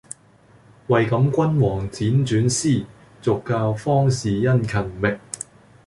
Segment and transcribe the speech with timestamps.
[0.87, 2.69] 為感君王輾轉思，
[3.21, 5.19] 遂教方士殷勤覓。